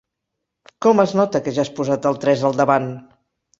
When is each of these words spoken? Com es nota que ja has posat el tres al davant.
Com 0.85 1.01
es 1.03 1.13
nota 1.19 1.43
que 1.49 1.55
ja 1.59 1.63
has 1.65 1.71
posat 1.81 2.09
el 2.13 2.19
tres 2.25 2.49
al 2.51 2.61
davant. 2.65 2.91